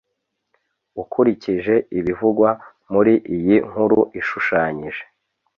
[1.01, 2.49] ukurikije ibivugwa
[2.93, 5.03] muri iyi nkuru ishushanyije